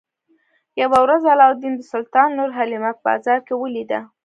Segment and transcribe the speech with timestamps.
[0.81, 3.99] یوه ورځ علاوالدین د سلطان لور حلیمه په بازار کې ولیده.